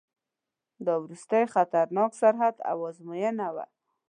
[0.85, 3.65] دا وروستی خطرناک سرحد او آزموینه وه.